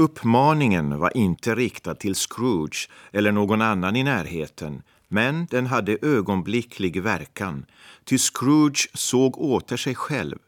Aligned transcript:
Uppmaningen 0.00 0.98
var 0.98 1.16
inte 1.16 1.54
riktad 1.54 1.94
till 1.94 2.14
Scrooge 2.14 2.88
eller 3.12 3.32
någon 3.32 3.62
annan 3.62 3.96
i 3.96 4.02
närheten, 4.02 4.82
men 5.08 5.46
den 5.46 5.66
hade 5.66 5.98
ögonblicklig 6.02 7.02
verkan, 7.02 7.66
ty 8.04 8.18
Scrooge 8.18 8.88
såg 8.94 9.38
åter 9.38 9.76
sig 9.76 9.94
själv. 9.94 10.38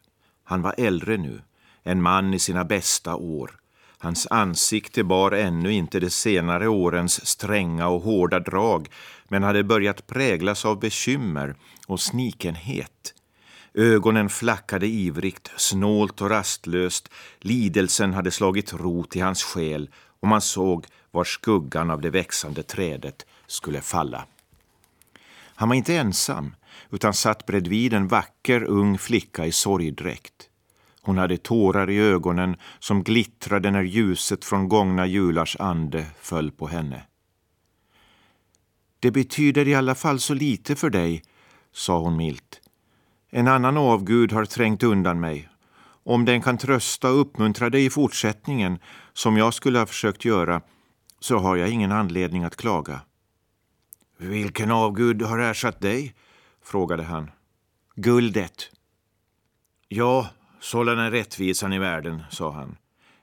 Han 0.43 0.61
var 0.61 0.75
äldre 0.77 1.17
nu, 1.17 1.41
en 1.83 2.01
man 2.01 2.33
i 2.33 2.39
sina 2.39 2.65
bästa 2.65 3.15
år. 3.15 3.51
Hans 3.97 4.27
ansikte 4.29 5.03
bar 5.03 5.31
ännu 5.31 5.73
inte 5.73 5.99
de 5.99 6.09
senare 6.09 6.67
årens 6.67 7.25
stränga 7.25 7.87
och 7.87 8.01
hårda 8.01 8.39
drag, 8.39 8.89
men 9.27 9.43
hade 9.43 9.63
börjat 9.63 10.07
präglas 10.07 10.65
av 10.65 10.79
bekymmer 10.79 11.55
och 11.87 11.99
snikenhet. 11.99 13.13
Ögonen 13.73 14.29
flackade 14.29 14.87
ivrigt, 14.87 15.51
snålt 15.57 16.21
och 16.21 16.29
rastlöst. 16.29 17.09
Lidelsen 17.39 18.13
hade 18.13 18.31
slagit 18.31 18.73
rot 18.73 19.15
i 19.15 19.19
hans 19.19 19.43
själ 19.43 19.89
och 20.19 20.27
man 20.27 20.41
såg 20.41 20.85
var 21.11 21.23
skuggan 21.23 21.91
av 21.91 22.01
det 22.01 22.09
växande 22.09 22.63
trädet 22.63 23.25
skulle 23.47 23.81
falla. 23.81 24.25
Han 25.55 25.69
var 25.69 25.75
inte 25.75 25.95
ensam, 25.95 26.55
utan 26.91 27.13
satt 27.13 27.45
bredvid 27.45 27.93
en 27.93 28.07
vacker 28.07 28.63
ung 28.63 28.97
flicka 28.97 29.45
i 29.45 29.51
sorgdräkt. 29.51 30.49
Hon 31.01 31.17
hade 31.17 31.37
tårar 31.37 31.89
i 31.89 31.97
ögonen 31.97 32.55
som 32.79 33.03
glittrade 33.03 33.71
när 33.71 33.83
ljuset 33.83 34.45
från 34.45 34.69
gångna 34.69 35.07
julars 35.07 35.57
ande 35.59 36.05
föll 36.19 36.51
på 36.51 36.67
henne. 36.67 37.01
Det 38.99 39.11
betyder 39.11 39.67
i 39.67 39.75
alla 39.75 39.95
fall 39.95 40.19
så 40.19 40.33
lite 40.33 40.75
för 40.75 40.89
dig, 40.89 41.23
sa 41.71 41.99
hon 41.99 42.17
milt. 42.17 42.62
En 43.35 43.47
annan 43.47 43.77
avgud 43.77 44.31
har 44.31 44.45
trängt 44.45 44.83
undan 44.83 45.19
mig. 45.19 45.49
Om 46.03 46.25
den 46.25 46.41
kan 46.41 46.57
trösta 46.57 47.11
och 47.11 47.21
uppmuntra 47.21 47.69
dig 47.69 47.85
i 47.85 47.89
fortsättningen, 47.89 48.79
som 49.13 49.37
jag 49.37 49.53
skulle 49.53 49.79
ha 49.79 49.85
försökt 49.85 50.25
göra, 50.25 50.61
så 51.19 51.37
har 51.37 51.55
jag 51.55 51.69
ingen 51.69 51.91
anledning 51.91 52.43
att 52.43 52.55
klaga. 52.55 53.01
Vilken 54.17 54.71
avgud 54.71 55.21
har 55.21 55.39
ersatt 55.39 55.81
dig? 55.81 56.15
frågade 56.63 57.03
han. 57.03 57.31
Guldet. 57.95 58.71
Ja, 59.87 60.29
sådan 60.59 60.99
är 60.99 61.11
rättvisan 61.11 61.73
i 61.73 61.79
världen, 61.79 62.23
sa 62.29 62.51
han. 62.51 62.77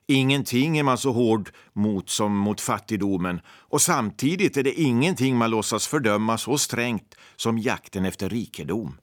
Ingenting 0.07 0.79
är 0.79 0.83
man 0.83 0.99
så 0.99 1.13
hård 1.13 1.51
mot 1.73 2.11
som 2.11 2.37
mot 2.37 2.61
fattigdomen 2.61 3.41
och 3.49 3.83
samtidigt 3.83 4.57
är 4.57 4.63
det 4.63 4.81
ingenting 4.81 5.37
man 5.37 5.51
låtsas 5.51 5.87
fördöma 5.87 6.39
så 6.39 6.59
strängt 6.59 7.15
som 7.37 7.59
jakten 7.59 8.05
efter 8.05 8.29
rikedom. 8.29 8.97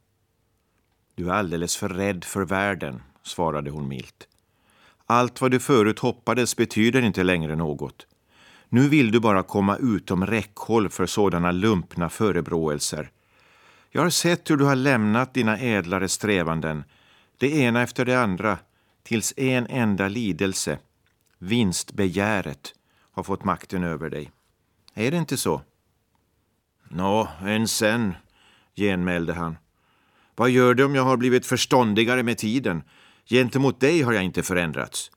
Du 1.17 1.29
är 1.29 1.33
alldeles 1.33 1.77
för 1.77 1.89
rädd 1.89 2.23
för 2.23 2.45
världen, 2.45 3.01
svarade 3.23 3.69
hon 3.69 3.87
milt. 3.87 4.27
Allt 5.05 5.41
vad 5.41 5.51
du 5.51 5.59
förut 5.59 5.99
hoppades 5.99 6.55
betyder 6.55 7.01
inte 7.01 7.23
längre 7.23 7.55
något. 7.55 8.07
Nu 8.69 8.89
vill 8.89 9.11
du 9.11 9.19
bara 9.19 9.43
komma 9.43 9.77
utom 9.77 10.25
räckhåll 10.25 10.89
för 10.89 11.05
sådana 11.05 11.51
lumpna 11.51 12.09
förebråelser. 12.09 13.11
Jag 13.89 14.01
har 14.01 14.09
sett 14.09 14.49
hur 14.49 14.57
du 14.57 14.65
har 14.65 14.75
lämnat 14.75 15.33
dina 15.33 15.57
ädlare 15.57 16.09
strävanden, 16.09 16.83
det 17.37 17.51
ena 17.57 17.81
efter 17.81 18.05
det 18.05 18.19
andra, 18.19 18.57
tills 19.03 19.33
en 19.37 19.67
enda 19.67 20.07
lidelse, 20.07 20.79
vinstbegäret, 21.37 22.73
har 23.11 23.23
fått 23.23 23.43
makten 23.43 23.83
över 23.83 24.09
dig. 24.09 24.31
Är 24.93 25.11
det 25.11 25.17
inte 25.17 25.37
så? 25.37 25.61
Nå, 26.89 27.29
än 27.41 27.67
sen, 27.67 28.15
genmälde 28.75 29.33
han. 29.33 29.57
Vad 30.39 30.49
gör 30.49 30.73
det 30.73 30.83
om 30.85 30.95
jag 30.95 31.03
har 31.03 31.17
blivit 31.17 31.45
förståndigare 31.45 32.23
med 32.23 32.37
tiden? 32.37 32.83
Gentemot 33.25 33.79
dig 33.79 34.01
har 34.01 34.13
jag 34.13 34.23
inte 34.23 34.43
förändrats. 34.43 35.11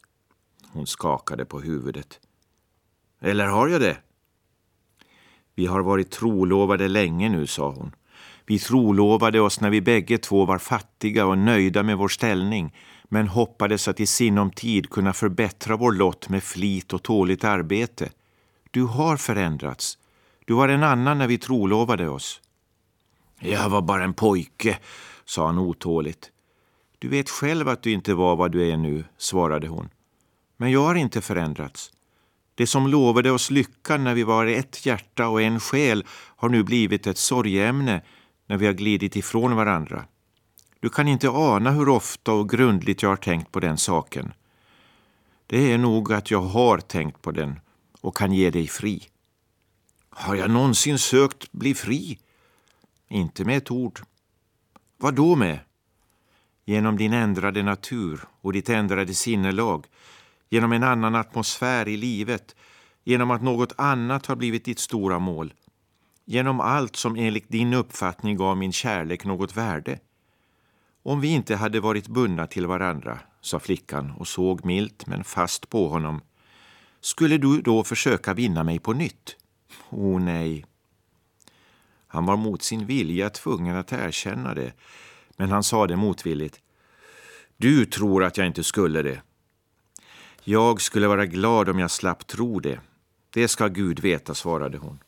Hon 0.73 0.87
skakade 0.87 1.45
på 1.45 1.61
huvudet. 1.61 2.21
Eller 3.21 3.47
har 3.47 3.69
jag 3.69 3.81
det? 3.81 3.97
Vi 5.55 5.67
har 5.67 5.81
varit 5.81 6.11
trolovade 6.11 6.89
länge 6.89 7.29
nu, 7.29 7.47
sa 7.47 7.71
hon. 7.71 7.95
Vi 8.47 8.59
trolovade 8.59 9.41
oss 9.41 9.61
när 9.61 9.71
vi 9.71 9.81
bägge 9.81 10.19
två 10.19 10.45
var 10.45 10.59
fattiga 10.59 11.27
och 11.27 11.39
nöjda 11.39 11.83
med 11.83 11.99
vår 11.99 12.09
ställning, 12.09 12.77
men 13.05 13.29
hoppades 13.29 13.89
att 13.89 14.01
i 14.01 14.07
sinom 14.07 14.51
tid 14.51 14.91
kunna 14.91 15.13
förbättra 15.13 15.77
vår 15.77 15.93
lott 15.93 16.29
med 16.29 16.43
flit 16.43 16.93
och 16.93 17.03
tåligt 17.03 17.45
arbete. 17.45 18.11
Du 18.71 18.83
har 18.83 19.17
förändrats. 19.17 19.99
Du 20.45 20.55
var 20.55 20.69
en 20.69 20.83
annan 20.83 21.19
när 21.19 21.27
vi 21.27 21.39
trolovade 21.39 22.09
oss. 22.09 22.41
Jag 23.43 23.69
var 23.69 23.83
bara 23.83 24.05
en 24.05 24.15
pojke, 24.15 24.79
sa 25.25 25.47
han 25.47 25.59
otåligt. 25.59 26.31
Du 26.99 27.09
vet 27.09 27.31
själv 27.31 27.69
att 27.69 27.83
du 27.83 27.93
inte 27.93 28.15
var 28.15 28.37
vad 28.37 28.53
du 28.53 28.71
är 28.71 28.77
nu, 28.77 29.05
svarade 29.19 29.69
hon. 29.69 29.89
Men 30.57 30.71
jag 30.71 30.83
har 30.83 30.95
inte 30.95 31.21
förändrats. 31.21 31.93
Det 32.55 32.67
som 32.67 32.87
lovade 32.87 33.31
oss 33.31 33.51
lyckan 33.51 34.05
när 34.05 34.15
vi 34.15 34.23
var 34.23 34.47
ett 34.47 34.87
hjärta 34.87 35.29
och 35.29 35.43
en 35.43 35.61
själ 35.61 36.05
har 36.11 36.49
nu 36.49 36.63
blivit 36.63 37.07
ett 37.07 37.19
sorgeämne 37.19 38.03
när 38.47 38.57
vi 38.57 38.67
har 38.67 38.73
glidit 38.73 39.17
ifrån 39.17 39.57
varandra. 39.57 40.05
Du 40.81 40.89
kan 40.89 41.09
inte 41.09 41.29
ana 41.29 41.71
hur 41.71 41.89
ofta 41.89 42.33
och 42.33 42.51
grundligt 42.51 43.03
jag 43.03 43.09
har 43.09 43.17
tänkt 43.17 43.53
på 43.53 43.61
den 43.61 43.79
saken. 43.79 44.33
Det 45.47 45.73
är 45.73 45.79
nog 45.79 46.13
att 46.13 46.31
jag 46.31 46.43
har 46.43 46.79
tänkt 46.79 47.23
på 47.23 47.31
den 47.31 47.61
och 48.01 48.17
kan 48.17 48.33
ge 48.33 48.51
dig 48.51 48.67
fri. 48.67 49.03
Har 50.11 50.35
jag 50.35 50.51
någonsin 50.51 50.99
sökt 50.99 51.53
bli 51.53 51.75
fri? 51.75 52.19
Inte 53.13 53.45
med 53.45 53.57
ett 53.57 53.71
ord. 53.71 54.01
Vad 54.97 55.15
då 55.15 55.37
med? 55.37 55.59
Genom 56.65 56.97
din 56.97 57.13
ändrade 57.13 57.63
natur 57.63 58.21
och 58.41 58.53
ditt 58.53 58.69
ändrade 58.69 59.15
sinnelag, 59.15 59.87
genom 60.51 60.73
en 60.73 60.83
annan 60.83 61.15
atmosfär 61.15 61.89
i 61.89 61.97
livet, 61.97 62.57
genom 63.05 63.31
att 63.31 63.43
något 63.43 63.73
annat 63.79 64.27
har 64.27 64.37
blivit 64.37 64.65
ditt 64.65 64.79
stora 64.79 65.19
mål, 65.19 65.55
genom 66.25 66.61
allt 66.61 66.97
som 66.97 67.17
enligt 67.17 67.49
din 67.49 67.75
uppfattning 67.75 68.37
gav 68.37 68.57
min 68.57 68.73
kärlek 68.73 69.25
något 69.25 69.57
värde. 69.57 69.99
Om 71.03 71.21
vi 71.21 71.29
inte 71.29 71.57
hade 71.57 71.81
varit 71.81 72.09
bundna 72.09 72.47
till 72.47 72.67
varandra, 72.67 73.19
sa 73.41 73.59
flickan 73.59 74.11
och 74.11 74.29
såg 74.29 74.65
milt 74.65 75.07
men 75.07 75.25
fast 75.25 75.71
på 75.71 75.89
honom, 75.89 76.21
skulle 77.01 77.39
du 77.39 77.63
då 77.63 77.85
försöka 77.85 78.35
vinna 78.35 78.65
mig 78.65 78.79
på 78.79 78.93
nytt? 78.93 79.37
O 79.89 80.15
oh, 80.15 80.21
nej, 80.21 80.65
han 82.13 82.27
var 82.27 82.37
mot 82.37 82.63
sin 82.63 82.87
vilja 82.87 83.31
tvungen 83.31 83.77
att 83.77 83.93
erkänna 83.93 84.55
det, 84.55 84.73
men 85.37 85.51
han 85.51 85.63
sa 85.63 85.87
det 85.87 85.97
motvilligt. 85.97 86.61
Du 87.57 87.87
tror 87.87 88.25
att 88.25 88.37
jag 88.37 88.47
inte 88.47 88.65
skulle 88.65 89.03
det. 89.03 89.23
Jag 90.45 90.81
skulle 90.81 91.09
vara 91.09 91.27
glad 91.27 91.69
om 91.69 91.79
jag 91.79 91.91
slapp 91.91 92.27
tro 92.27 92.61
det. 92.61 92.81
Det 93.31 93.49
ska 93.49 93.69
Gud 93.69 94.01
veta, 94.01 94.35
svarade 94.35 94.79
hon. 94.79 94.99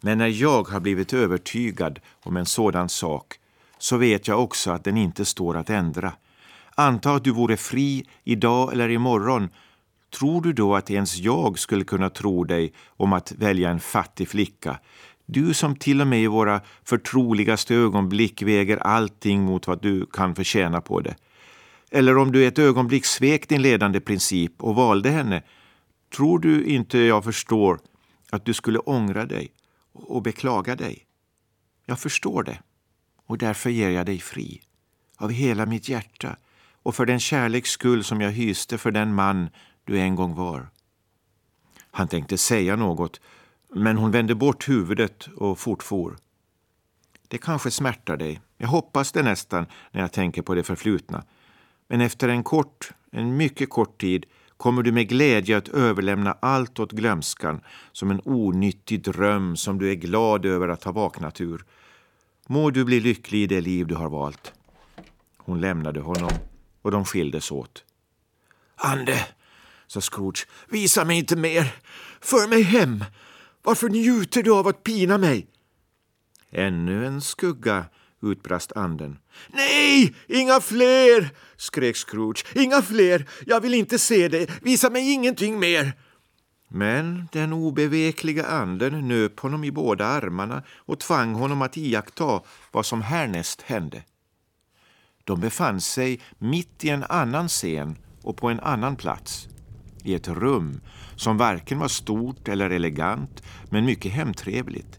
Men 0.00 0.18
när 0.18 0.26
jag 0.26 0.68
har 0.68 0.80
blivit 0.80 1.12
övertygad 1.12 2.00
om 2.22 2.36
en 2.36 2.46
sådan 2.46 2.88
sak 2.88 3.34
så 3.78 3.96
vet 3.96 4.28
jag 4.28 4.42
också 4.42 4.70
att 4.70 4.84
den 4.84 4.96
inte 4.96 5.24
står 5.24 5.56
att 5.56 5.70
ändra. 5.70 6.12
Anta 6.74 7.12
att 7.12 7.24
du 7.24 7.30
vore 7.30 7.56
fri 7.56 8.06
idag 8.24 8.72
eller 8.72 8.88
imorgon. 8.88 9.48
Tror 10.18 10.42
du 10.42 10.52
då 10.52 10.76
att 10.76 10.90
ens 10.90 11.16
jag 11.16 11.58
skulle 11.58 11.84
kunna 11.84 12.10
tro 12.10 12.44
dig 12.44 12.72
om 12.86 13.12
att 13.12 13.32
välja 13.32 13.70
en 13.70 13.80
fattig 13.80 14.28
flicka 14.28 14.78
du 15.26 15.54
som 15.54 15.76
till 15.76 16.00
och 16.00 16.06
med 16.06 16.22
i 16.22 16.26
våra 16.26 16.60
förtroligaste 16.84 17.74
ögonblick 17.74 18.42
väger 18.42 18.76
allting 18.76 19.42
mot 19.42 19.66
vad 19.66 19.82
du 19.82 20.06
kan 20.06 20.34
förtjäna 20.34 20.80
på 20.80 21.00
det. 21.00 21.16
Eller 21.90 22.18
om 22.18 22.32
du 22.32 22.46
ett 22.46 22.58
ögonblick 22.58 23.04
svek 23.04 23.48
din 23.48 23.62
ledande 23.62 24.00
princip 24.00 24.62
och 24.62 24.74
valde 24.74 25.10
henne, 25.10 25.42
tror 26.16 26.38
du 26.38 26.64
inte 26.64 26.98
jag 26.98 27.24
förstår 27.24 27.78
att 28.30 28.44
du 28.44 28.54
skulle 28.54 28.78
ångra 28.78 29.26
dig 29.26 29.50
och 29.92 30.22
beklaga 30.22 30.76
dig? 30.76 31.06
Jag 31.86 31.98
förstår 31.98 32.42
det 32.42 32.58
och 33.26 33.38
därför 33.38 33.70
ger 33.70 33.90
jag 33.90 34.06
dig 34.06 34.18
fri 34.18 34.62
av 35.16 35.30
hela 35.30 35.66
mitt 35.66 35.88
hjärta 35.88 36.36
och 36.82 36.94
för 36.94 37.06
den 37.06 37.20
kärleks 37.20 37.70
skull 37.70 38.04
som 38.04 38.20
jag 38.20 38.30
hyste 38.30 38.78
för 38.78 38.90
den 38.90 39.14
man 39.14 39.48
du 39.84 40.00
en 40.00 40.14
gång 40.14 40.34
var. 40.34 40.68
Han 41.90 42.08
tänkte 42.08 42.38
säga 42.38 42.76
något 42.76 43.20
men 43.74 43.96
hon 43.96 44.10
vände 44.10 44.34
bort 44.34 44.68
huvudet 44.68 45.28
och 45.36 45.58
fortfor. 45.58 46.16
Det 47.28 47.38
kanske 47.38 47.70
smärtar 47.70 48.16
dig. 48.16 48.40
Jag 48.56 48.68
hoppas 48.68 49.12
det 49.12 49.22
nästan 49.22 49.66
när 49.90 50.00
jag 50.00 50.12
tänker 50.12 50.42
på 50.42 50.54
det 50.54 50.62
förflutna. 50.62 51.24
Men 51.88 52.00
efter 52.00 52.28
en 52.28 52.42
kort, 52.42 52.90
en 53.10 53.36
mycket 53.36 53.70
kort 53.70 54.00
tid 54.00 54.26
kommer 54.56 54.82
du 54.82 54.92
med 54.92 55.08
glädje 55.08 55.56
att 55.56 55.68
överlämna 55.68 56.36
allt 56.42 56.78
åt 56.78 56.92
glömskan 56.92 57.60
som 57.92 58.10
en 58.10 58.20
onyttig 58.24 59.02
dröm 59.02 59.56
som 59.56 59.78
du 59.78 59.90
är 59.90 59.94
glad 59.94 60.46
över 60.46 60.68
att 60.68 60.84
ha 60.84 60.92
vaknat 60.92 61.40
ur. 61.40 61.64
Må 62.46 62.70
du 62.70 62.84
bli 62.84 63.00
lycklig 63.00 63.42
i 63.42 63.46
det 63.46 63.60
liv 63.60 63.86
du 63.86 63.94
har 63.94 64.08
valt. 64.08 64.52
Hon 65.36 65.60
lämnade 65.60 66.00
honom 66.00 66.30
och 66.82 66.90
de 66.90 67.04
skildes 67.04 67.50
åt. 67.50 67.84
Ande, 68.76 69.26
sa 69.86 70.00
Scrooge, 70.00 70.46
visa 70.68 71.04
mig 71.04 71.18
inte 71.18 71.36
mer. 71.36 71.74
För 72.20 72.48
mig 72.48 72.62
hem. 72.62 73.04
Varför 73.64 73.88
njuter 73.88 74.42
du 74.42 74.52
av 74.54 74.68
att 74.68 74.82
pina 74.82 75.18
mig? 75.18 75.46
Ännu 76.50 77.06
en 77.06 77.20
skugga, 77.20 77.84
utbrast 78.22 78.72
anden. 78.72 79.18
Nej, 79.48 80.14
inga 80.28 80.60
fler! 80.60 81.30
skrek 81.56 81.96
Scrooge. 81.96 82.44
Inga 82.54 82.82
fler! 82.82 83.28
Jag 83.46 83.60
vill 83.60 83.74
inte 83.74 83.98
se 83.98 84.28
dig. 84.28 84.48
Visa 84.62 84.90
mig 84.90 85.12
ingenting 85.12 85.58
mer! 85.58 85.92
Men 86.68 87.28
den 87.32 87.52
obevekliga 87.52 88.46
anden 88.46 89.08
nöp 89.08 89.40
honom 89.40 89.64
i 89.64 89.70
båda 89.70 90.06
armarna 90.06 90.62
och 90.76 91.00
tvang 91.00 91.34
honom 91.34 91.62
att 91.62 91.76
iaktta 91.76 92.40
vad 92.72 92.86
som 92.86 93.02
härnäst 93.02 93.62
hände. 93.62 94.02
De 95.24 95.40
befann 95.40 95.80
sig 95.80 96.20
mitt 96.38 96.84
i 96.84 96.88
en 96.88 97.04
annan 97.04 97.48
scen 97.48 97.98
och 98.22 98.36
på 98.36 98.48
en 98.48 98.60
annan 98.60 98.96
plats. 98.96 99.48
I 100.04 100.14
ett 100.14 100.28
rum 100.28 100.80
som 101.16 101.36
varken 101.36 101.78
var 101.78 101.88
stort 101.88 102.48
eller 102.48 102.70
elegant, 102.70 103.42
men 103.70 103.84
mycket 103.84 104.12
hemtrevligt. 104.12 104.98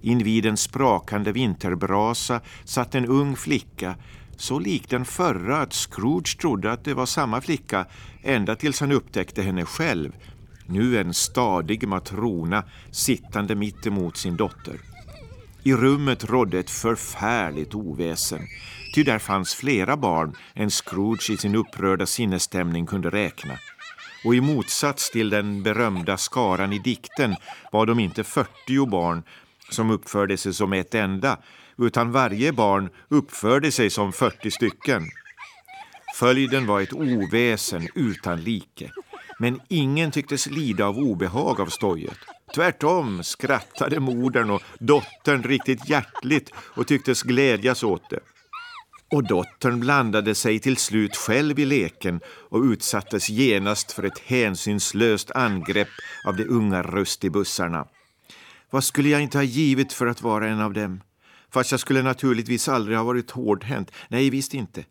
Invid 0.00 0.46
en 0.46 0.56
sprakande 0.56 1.32
vinterbrasa 1.32 2.40
satt 2.64 2.94
en 2.94 3.06
ung 3.06 3.36
flicka 3.36 3.94
så 4.36 4.58
lik 4.58 4.90
den 4.90 5.04
förra 5.04 5.60
att 5.60 5.72
Scrooge 5.72 6.38
trodde 6.40 6.72
att 6.72 6.84
det 6.84 6.94
var 6.94 7.06
samma 7.06 7.40
flicka 7.40 7.86
ända 8.22 8.56
tills 8.56 8.80
han 8.80 8.92
upptäckte 8.92 9.42
henne 9.42 9.64
själv, 9.64 10.12
nu 10.66 10.98
en 10.98 11.14
stadig 11.14 11.88
matrona 11.88 12.64
sittande 12.90 13.54
mitt 13.54 13.86
emot 13.86 14.16
sin 14.16 14.36
dotter. 14.36 14.80
I 15.62 15.74
rummet 15.74 16.24
rådde 16.24 16.58
ett 16.58 16.70
förfärligt 16.70 17.74
oväsen, 17.74 18.40
ty 18.94 19.02
där 19.02 19.18
fanns 19.18 19.54
flera 19.54 19.96
barn 19.96 20.36
än 20.54 20.70
Scrooge 20.70 21.30
i 21.30 21.36
sin 21.36 21.54
upprörda 21.54 22.06
sinnesstämning 22.06 22.86
kunde 22.86 23.10
räkna. 23.10 23.54
Och 24.24 24.34
i 24.34 24.40
motsats 24.40 25.10
till 25.10 25.30
den 25.30 25.62
berömda 25.62 26.16
skaran 26.16 26.72
i 26.72 26.78
dikten 26.78 27.34
var 27.72 27.86
de 27.86 27.98
inte 27.98 28.24
40 28.24 28.86
barn 28.86 29.22
som 29.70 29.90
uppförde 29.90 30.36
sig 30.36 30.54
som 30.54 30.72
ett 30.72 30.94
enda, 30.94 31.38
utan 31.78 32.12
varje 32.12 32.52
barn 32.52 32.90
uppförde 33.08 33.72
sig 33.72 33.90
som 33.90 34.12
40 34.12 34.50
stycken. 34.50 35.02
Följden 36.14 36.66
var 36.66 36.80
ett 36.80 36.92
oväsen 36.92 37.88
utan 37.94 38.40
like, 38.42 38.90
men 39.38 39.60
ingen 39.68 40.10
tycktes 40.10 40.46
lida 40.46 40.86
av 40.86 40.98
obehag 40.98 41.60
av 41.60 41.66
stojet. 41.66 42.18
Tvärtom 42.54 43.22
skrattade 43.22 44.00
modern 44.00 44.50
och 44.50 44.62
dottern 44.78 45.42
riktigt 45.42 45.88
hjärtligt 45.88 46.50
och 46.56 46.86
tycktes 46.86 47.22
glädjas 47.22 47.82
åt 47.82 48.10
det. 48.10 48.20
Och 49.12 49.26
dottern 49.28 49.80
blandade 49.80 50.34
sig 50.34 50.58
till 50.58 50.76
slut 50.76 51.16
själv 51.16 51.58
i 51.58 51.64
leken 51.64 52.20
och 52.26 52.62
utsattes 52.62 53.28
genast 53.28 53.92
för 53.92 54.02
ett 54.02 54.18
hänsynslöst 54.18 55.30
angrepp 55.30 55.88
av 56.26 56.36
de 56.36 56.44
unga 56.44 56.82
rustibussarna. 56.82 57.86
Vad 58.70 58.84
skulle 58.84 59.08
jag 59.08 59.22
inte 59.22 59.38
ha 59.38 59.42
givit 59.42 59.92
för 59.92 60.06
att 60.06 60.22
vara 60.22 60.48
en 60.48 60.60
av 60.60 60.72
dem? 60.72 61.00
Fast 61.52 61.70
jag 61.70 61.80
skulle 61.80 62.02
naturligtvis 62.02 62.68
aldrig 62.68 62.96
ha 62.96 63.04
varit 63.04 63.30
hårdhänt. 63.30 63.90
Nej, 64.08 64.30
visst 64.30 64.54
inte. 64.54 64.84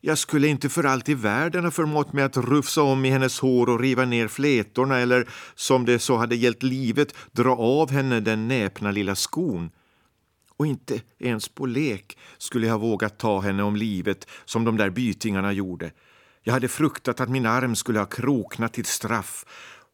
Jag 0.00 0.18
skulle 0.18 0.48
inte 0.48 0.68
för 0.68 0.84
allt 0.84 1.08
i 1.08 1.14
världen 1.14 1.64
ha 1.64 1.70
förmått 1.70 2.12
mig 2.12 2.24
att 2.24 2.36
rufsa 2.36 2.82
om 2.82 3.04
i 3.04 3.10
hennes 3.10 3.40
hår 3.40 3.68
och 3.68 3.80
riva 3.80 4.04
ner 4.04 4.28
flätorna 4.28 4.98
eller, 4.98 5.28
som 5.54 5.84
det 5.84 5.98
så 5.98 6.16
hade 6.16 6.36
gällt 6.36 6.62
livet, 6.62 7.14
dra 7.32 7.56
av 7.56 7.90
henne 7.90 8.20
den 8.20 8.48
näpna 8.48 8.90
lilla 8.90 9.14
skon. 9.14 9.70
Och 10.60 10.66
inte 10.66 11.00
ens 11.18 11.48
på 11.48 11.66
lek 11.66 12.18
skulle 12.38 12.66
jag 12.66 12.74
ha 12.74 12.78
vågat 12.78 13.18
ta 13.18 13.40
henne 13.40 13.62
om 13.62 13.76
livet 13.76 14.28
som 14.44 14.64
de 14.64 14.76
där 14.76 14.90
bytingarna 14.90 15.52
gjorde. 15.52 15.90
Jag 16.42 16.52
hade 16.52 16.68
fruktat 16.68 17.20
att 17.20 17.28
min 17.28 17.46
arm 17.46 17.76
skulle 17.76 17.98
ha 17.98 18.06
kroknat 18.06 18.72
till 18.72 18.84
straff 18.84 19.44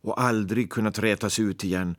och 0.02 0.20
aldrig 0.20 0.70
kunnat 0.70 0.98
rätas 0.98 1.38
ut 1.38 1.64
igen 1.64 1.96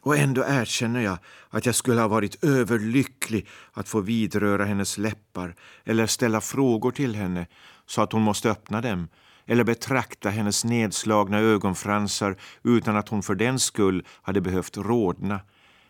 och 0.00 0.16
ändå 0.16 0.44
erkänner 0.48 1.00
jag 1.00 1.18
att 1.50 1.66
jag 1.66 1.74
skulle 1.74 2.00
ha 2.00 2.08
varit 2.08 2.44
överlycklig 2.44 3.46
att 3.72 3.88
få 3.88 4.00
vidröra 4.00 4.64
hennes 4.64 4.98
läppar 4.98 5.54
eller 5.84 6.06
ställa 6.06 6.40
frågor 6.40 6.90
till 6.90 7.14
henne 7.14 7.46
så 7.86 8.02
att 8.02 8.12
hon 8.12 8.22
måste 8.22 8.50
öppna 8.50 8.80
dem 8.80 9.08
eller 9.46 9.64
betrakta 9.64 10.30
hennes 10.30 10.64
nedslagna 10.64 11.38
ögonfransar 11.38 12.36
utan 12.62 12.96
att 12.96 13.08
hon 13.08 13.22
för 13.22 13.34
den 13.34 13.58
skull 13.58 14.06
hade 14.22 14.40
behövt 14.40 14.76
rodna 14.76 15.40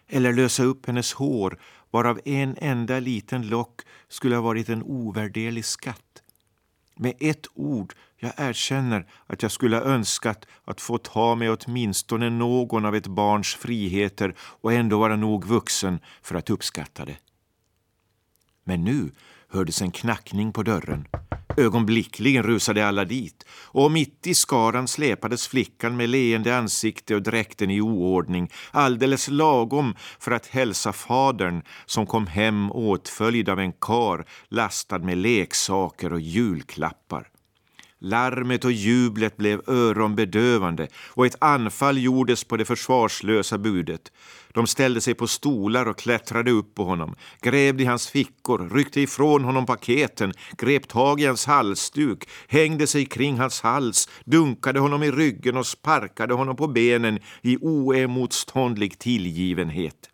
eller 0.09 0.33
lösa 0.33 0.65
upp 0.65 0.87
hennes 0.87 1.12
hår 1.12 1.59
varav 1.91 2.21
en 2.25 2.56
enda 2.59 3.01
liten 3.01 3.49
lock 3.49 3.81
skulle 4.09 4.35
ha 4.35 4.43
varit 4.43 4.69
en 4.69 4.83
ovärderlig 4.83 5.65
skatt. 5.65 6.23
Med 6.97 7.15
ett 7.21 7.47
ord 7.55 7.95
jag 8.17 8.33
erkänner 8.37 9.06
att 9.27 9.43
jag 9.43 9.53
skulle 9.53 9.77
ha 9.77 9.83
önskat 9.83 10.47
att 10.65 10.81
få 10.81 10.99
ta 10.99 11.35
mig 11.35 11.51
åtminstone 11.51 12.31
någon 12.31 12.85
av 12.85 12.95
ett 12.95 13.06
barns 13.06 13.55
friheter 13.55 14.35
och 14.39 14.73
ändå 14.73 14.99
vara 14.99 15.17
nog 15.17 15.45
vuxen 15.45 16.01
för 16.23 16.35
att 16.35 16.50
uppskatta 16.50 17.05
det. 17.05 17.17
Men 18.65 18.85
nu 18.85 19.11
hördes 19.49 19.83
en 19.83 19.91
knackning 19.91 20.53
på 20.53 20.62
dörren. 20.62 21.09
Ögonblickligen 21.56 22.43
rusade 22.43 22.87
alla 22.87 23.05
dit 23.05 23.47
och 23.51 23.91
mitt 23.91 24.27
i 24.27 24.35
skaran 24.35 24.89
släpades 24.89 25.49
flickan 25.49 25.97
med 25.97 26.09
leende 26.09 26.56
ansikte 26.56 27.15
och 27.15 27.23
dräkten 27.23 27.71
i 27.71 27.81
oordning 27.81 28.51
alldeles 28.71 29.29
lagom 29.29 29.95
för 30.19 30.31
att 30.31 30.47
hälsa 30.47 30.93
fadern 30.93 31.62
som 31.87 32.06
kom 32.06 32.27
hem 32.27 32.73
åtföljd 32.73 33.49
av 33.49 33.61
en 33.61 33.73
kar 33.73 34.27
lastad 34.49 34.99
med 34.99 35.19
leksaker 35.19 36.12
och 36.12 36.21
julklappar. 36.21 37.34
Larmet 38.00 38.64
och 38.64 38.73
jublet 38.73 39.37
blev 39.37 39.61
öronbedövande 39.67 40.88
och 41.08 41.26
ett 41.26 41.37
anfall 41.41 41.99
gjordes 41.99 42.44
på 42.44 42.56
det 42.56 42.64
försvarslösa 42.64 43.58
budet. 43.58 44.12
De 44.52 44.67
ställde 44.67 45.00
sig 45.00 45.14
på 45.14 45.26
stolar 45.26 45.88
och 45.88 45.99
klättrade 45.99 46.50
upp 46.50 46.75
på 46.75 46.85
honom, 46.85 47.14
grävde 47.41 47.82
i 47.82 47.87
hans 47.87 48.08
fickor, 48.08 48.70
ryckte 48.75 49.00
ifrån 49.00 49.44
honom 49.44 49.67
paketen, 49.67 50.32
grep 50.58 50.88
tag 50.88 51.20
i 51.20 51.26
hans 51.26 51.46
halsduk, 51.46 52.29
hängde 52.49 52.87
sig 52.87 53.06
kring 53.06 53.38
hans 53.38 53.61
hals, 53.61 54.08
dunkade 54.25 54.81
honom 54.81 55.02
i 55.02 55.11
ryggen 55.11 55.56
och 55.56 55.67
sparkade 55.67 56.35
honom 56.35 56.56
på 56.56 56.67
benen 56.67 57.19
i 57.43 57.56
oemotståndlig 57.61 58.99
tillgivenhet. 58.99 60.11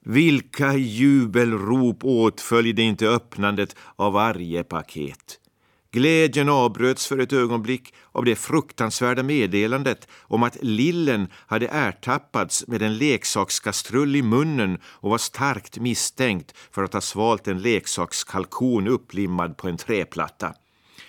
Vilka 0.00 0.74
jubelrop 0.74 2.04
åtföljde 2.04 2.82
inte 2.82 3.08
öppnandet 3.08 3.76
av 3.96 4.12
varje 4.12 4.64
paket. 4.64 5.40
Glädjen 5.90 6.48
avbröts 6.48 7.06
för 7.06 7.18
ett 7.18 7.32
ögonblick 7.32 7.94
av 8.12 8.24
det 8.24 8.36
fruktansvärda 8.36 9.22
meddelandet 9.22 10.08
om 10.20 10.42
att 10.42 10.56
lillen 10.62 11.28
hade 11.46 11.68
ertappats 11.68 12.66
med 12.66 12.82
en 12.82 12.98
leksakskastrull 12.98 14.16
i 14.16 14.22
munnen 14.22 14.78
och 14.84 15.10
var 15.10 15.18
starkt 15.18 15.78
misstänkt 15.78 16.54
för 16.70 16.84
att 16.84 16.92
ha 16.92 17.00
svalt 17.00 17.48
en 17.48 17.62
leksakskalkon 17.62 18.88
upplimmad 18.88 19.56
på 19.56 19.68
en 19.68 19.76
träplatta. 19.76 20.54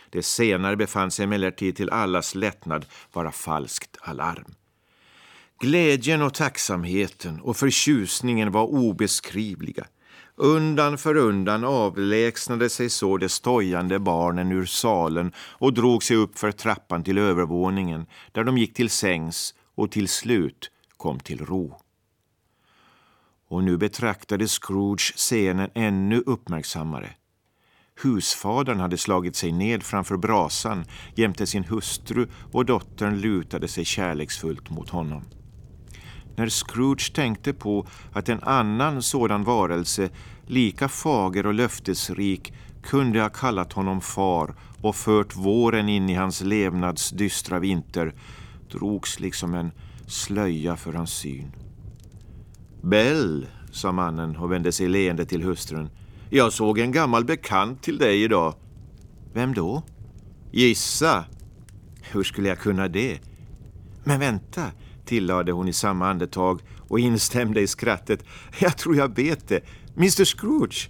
Det 0.10 0.24
senare 0.24 0.76
befann 0.76 1.12
sig 1.12 1.24
emellertid 1.24 1.76
till 1.76 1.90
allas 1.90 2.36
lättnad 2.36 2.86
vara 3.14 3.32
falskt 3.32 3.98
alarm. 4.02 4.56
Glädjen 5.60 6.22
och 6.22 6.34
tacksamheten 6.34 7.42
och 7.42 7.58
förtjusningen 7.58 8.52
var 8.52 8.64
obeskrivliga. 8.64 9.86
Undan 10.42 10.98
för 10.98 11.16
undan 11.16 11.64
avlägsnade 11.64 12.70
sig 12.70 12.90
så 12.90 13.18
de 13.18 13.30
stojande 13.30 14.00
barnen 14.00 14.52
ur 14.52 14.66
salen 14.66 15.32
och 15.38 15.74
drog 15.74 16.04
sig 16.04 16.18
upp 16.18 16.40
för 16.40 16.52
trappan 16.52 17.04
till 17.04 17.18
övervåningen 17.18 18.06
där 18.32 18.44
de 18.44 18.58
gick 18.58 18.74
till 18.74 18.90
sängs 18.90 19.56
och 19.76 19.92
till 19.92 20.08
slut 20.08 20.72
kom 20.98 21.20
till 21.20 21.46
ro. 21.46 21.80
Och 23.48 23.64
nu 23.64 23.78
betraktade 23.78 24.48
Scrooge 24.48 25.14
scenen 25.16 25.70
ännu 25.76 26.24
uppmärksammare. 26.26 27.10
Husfadern 28.04 28.80
hade 28.80 28.98
slagit 28.98 29.36
sig 29.36 29.52
ned 29.52 29.84
framför 29.84 30.18
brasan 30.18 30.86
jämte 31.16 31.48
sin 31.48 31.64
hustru 31.64 32.28
och 32.52 32.66
dottern 32.66 33.20
lutade 33.22 33.68
sig 33.68 33.86
kärleksfullt 33.86 34.70
mot 34.70 34.90
honom 34.90 35.24
när 36.40 36.50
Scrooge 36.50 37.14
tänkte 37.14 37.54
på 37.54 37.88
att 38.14 38.30
en 38.30 38.44
annan 38.44 39.02
sådan 39.02 39.44
varelse, 39.44 40.10
lika 40.46 40.90
fager 40.90 41.46
och 41.46 41.54
löftesrik, 41.54 42.54
kunde 42.84 43.22
ha 43.22 43.30
kallat 43.30 43.74
honom 43.74 44.02
far 44.02 44.56
och 44.82 44.96
fört 44.96 45.36
våren 45.36 45.90
in 45.90 46.10
i 46.10 46.14
hans 46.14 46.42
levnads 46.42 47.10
dystra 47.10 47.60
vinter, 47.60 48.14
drogs 48.72 49.20
liksom 49.20 49.54
en 49.54 49.72
slöja 50.08 50.76
för 50.76 50.94
hans 50.94 51.12
syn. 51.12 51.52
Bell, 52.82 53.48
sa 53.72 53.92
mannen 53.92 54.38
och 54.38 54.52
vände 54.52 54.72
sig 54.72 54.88
leende 54.88 55.26
till 55.26 55.44
hustrun. 55.44 55.90
Jag 56.30 56.54
såg 56.54 56.80
en 56.80 56.92
gammal 56.92 57.26
bekant 57.26 57.84
till 57.84 57.98
dig 57.98 58.24
idag. 58.24 58.54
Vem 59.34 59.54
då? 59.54 59.84
Gissa. 60.52 61.26
Hur 62.02 62.24
skulle 62.24 62.50
jag 62.50 62.60
kunna 62.60 62.88
det? 62.88 63.20
Men 64.04 64.20
vänta, 64.20 64.72
tillade 65.10 65.52
hon 65.52 65.68
i 65.68 65.74
samma 65.74 66.10
andetag 66.10 66.62
och 66.88 67.00
instämde 67.00 67.62
i 67.62 67.68
skrattet. 67.68 68.24
Jag 68.60 68.78
tror 68.78 68.96
jag 68.96 69.16
vet 69.16 69.48
det. 69.48 69.62
Mr 69.98 70.26
Scrooge. 70.26 70.90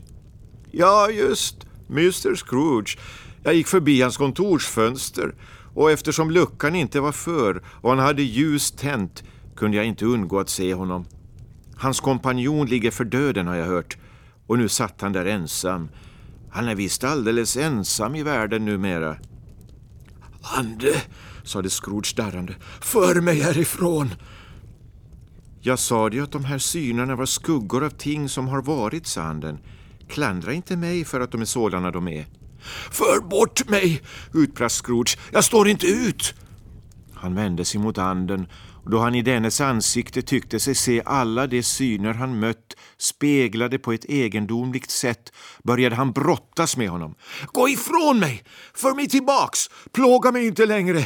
Ja, 0.72 1.10
just. 1.10 1.66
Mr 1.90 2.36
Scrooge. 2.36 2.98
Jag 3.44 3.54
gick 3.54 3.68
förbi 3.68 4.02
hans 4.02 4.18
kontorsfönster 4.18 5.36
och 5.74 5.92
eftersom 5.92 6.32
luckan 6.32 6.76
inte 6.76 7.00
var 7.00 7.12
för 7.12 7.64
och 7.82 7.90
han 7.90 8.00
hade 8.00 8.22
ljus 8.24 8.72
tänt 8.72 9.24
kunde 9.56 9.78
jag 9.78 9.86
inte 9.86 10.06
undgå 10.06 10.40
att 10.40 10.50
se 10.50 10.74
honom. 10.74 11.06
Hans 11.76 12.00
kompanjon 12.00 12.68
ligger 12.68 12.92
för 12.92 13.06
döden 13.06 13.48
har 13.48 13.56
jag 13.56 13.66
hört 13.66 13.98
och 14.48 14.58
nu 14.58 14.70
satt 14.70 15.02
han 15.02 15.14
där 15.14 15.26
ensam. 15.26 15.90
Han 16.52 16.68
är 16.68 16.76
visst 16.76 17.04
alldeles 17.04 17.58
ensam 17.58 18.16
i 18.16 18.24
världen 18.24 18.66
numera. 18.66 19.18
Ande, 20.42 20.96
sade 21.50 21.70
Scrooge 21.70 22.16
darrande. 22.16 22.56
För 22.82 23.22
mig 23.22 23.42
härifrån! 23.42 24.14
Jag 25.62 25.80
sa 25.80 26.10
ju 26.10 26.24
att 26.24 26.32
de 26.32 26.46
här 26.46 26.58
synerna 26.58 27.16
var 27.16 27.26
skuggor 27.26 27.86
av 27.86 27.90
ting 27.90 28.30
som 28.30 28.48
har 28.48 28.62
varit, 28.62 29.08
sa 29.08 29.22
anden. 29.22 29.58
Klandra 30.10 30.54
inte 30.54 30.78
mig 30.78 31.06
för 31.06 31.20
att 31.20 31.32
de 31.32 31.42
är 31.42 31.46
sådana 31.46 31.92
de 31.92 32.08
är. 32.08 32.26
För 32.92 33.22
bort 33.30 33.70
mig! 33.70 34.02
utbrast 34.34 34.86
Scrooge. 34.86 35.18
Jag 35.32 35.44
står 35.44 35.70
inte 35.70 35.88
ut! 35.88 36.34
Han 37.14 37.36
vände 37.36 37.66
sig 37.66 37.82
mot 37.82 37.98
anden 37.98 38.48
och 38.84 38.90
då 38.90 39.00
han 39.00 39.16
i 39.16 39.22
dennes 39.22 39.62
ansikte 39.62 40.22
tyckte 40.22 40.60
sig 40.60 40.76
se 40.76 41.02
alla 41.06 41.48
de 41.48 41.64
syner 41.64 42.14
han 42.14 42.40
mött 42.40 42.76
speglade 42.98 43.80
på 43.80 43.94
ett 43.94 44.06
egendomligt 44.06 44.92
sätt 44.92 45.34
började 45.64 45.96
han 45.96 46.12
brottas 46.12 46.78
med 46.78 46.90
honom. 46.90 47.16
Gå 47.46 47.70
ifrån 47.70 48.20
mig! 48.20 48.44
För 48.74 48.96
mig 48.96 49.10
tillbaks! 49.10 49.60
Plåga 49.92 50.32
mig 50.32 50.48
inte 50.48 50.66
längre! 50.66 51.06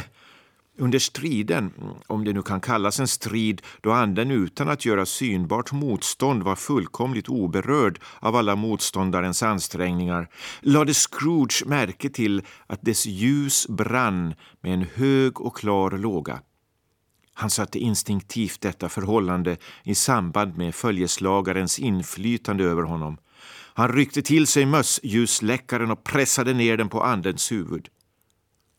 Under 0.78 0.98
striden, 0.98 1.72
om 2.06 2.24
det 2.24 2.32
nu 2.32 2.42
kan 2.42 2.60
kallas 2.60 3.00
en 3.00 3.08
strid, 3.08 3.62
då 3.80 3.92
anden 3.92 4.30
utan 4.30 4.68
att 4.68 4.84
göra 4.84 5.06
synbart 5.06 5.72
motstånd 5.72 6.42
var 6.42 6.56
fullkomligt 6.56 7.28
oberörd 7.28 8.00
av 8.20 8.36
alla 8.36 8.56
motståndarens 8.56 9.42
ansträngningar, 9.42 10.28
lade 10.60 10.94
Scrooge 10.94 11.62
märke 11.66 12.10
till 12.10 12.42
att 12.66 12.82
dess 12.82 13.06
ljus 13.06 13.68
brann 13.68 14.34
med 14.60 14.74
en 14.74 14.86
hög 14.94 15.40
och 15.40 15.56
klar 15.56 15.90
låga. 15.90 16.40
Han 17.34 17.50
satte 17.50 17.78
instinktivt 17.78 18.60
detta 18.60 18.88
förhållande 18.88 19.56
i 19.84 19.94
samband 19.94 20.56
med 20.56 20.74
följeslagarens 20.74 21.78
inflytande 21.78 22.64
över 22.64 22.82
honom. 22.82 23.16
Han 23.74 23.92
ryckte 23.92 24.22
till 24.22 24.46
sig 24.46 24.66
mössljusläckaren 24.66 25.90
och 25.90 26.04
pressade 26.04 26.54
ner 26.54 26.76
den 26.76 26.88
på 26.88 27.02
andens 27.02 27.52
huvud. 27.52 27.88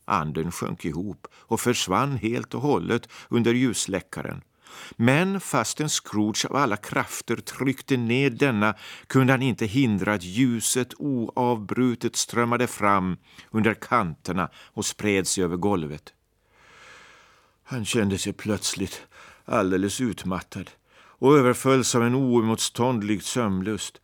Anden 0.06 0.52
sjönk 0.52 0.84
ihop 0.84 1.26
och 1.34 1.60
försvann 1.60 2.16
helt 2.16 2.54
och 2.54 2.60
hållet 2.60 3.08
under 3.28 3.54
ljusläckaren. 3.54 4.42
Men 4.96 5.40
fastän 5.40 5.88
Scrooge 5.88 6.46
av 6.50 6.56
alla 6.56 6.76
krafter 6.76 7.36
tryckte 7.36 7.96
ned 7.96 8.32
denna 8.32 8.74
kunde 9.06 9.32
han 9.32 9.42
inte 9.42 9.66
hindra 9.66 10.14
att 10.14 10.22
ljuset 10.22 10.94
oavbrutet 10.98 12.16
strömmade 12.16 12.66
fram 12.66 13.16
under 13.50 13.74
kanterna 13.74 14.48
och 14.56 14.86
spred 14.86 15.26
sig 15.26 15.44
över 15.44 15.56
golvet. 15.56 16.12
Han 17.64 17.84
kände 17.84 18.18
sig 18.18 18.32
plötsligt 18.32 19.02
alldeles 19.44 20.00
utmattad 20.00 20.70
och 21.18 21.38
överfölls 21.38 21.94
av 21.94 22.02
en 22.02 22.14
oemotståndlig 22.14 23.22
sömnlust. 23.22 24.00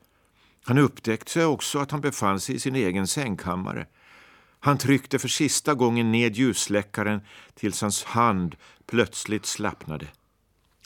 Han 0.64 0.78
upptäckte 0.78 1.44
också 1.44 1.78
att 1.78 1.90
han 1.90 2.00
befann 2.00 2.40
sig 2.40 2.54
i 2.54 2.58
sin 2.58 2.76
egen 2.76 3.06
sängkammare. 3.06 3.86
Han 4.64 4.78
tryckte 4.78 5.18
för 5.18 5.28
sista 5.28 5.74
gången 5.74 6.12
ned 6.12 6.36
ljussläckaren 6.36 7.20
tills 7.54 7.80
hans 7.80 8.04
hand 8.04 8.56
plötsligt 8.86 9.46
slappnade. 9.46 10.06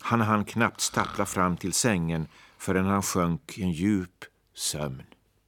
Han 0.00 0.20
hann 0.20 0.44
knappt 0.44 0.80
stappla 0.80 1.26
fram 1.26 1.56
till 1.56 1.72
sängen 1.72 2.28
förrän 2.58 2.86
han 2.86 3.02
sjönk 3.02 3.58
i 3.58 3.62
en 3.62 3.72
djup 3.72 4.24
sömn. 4.54 5.02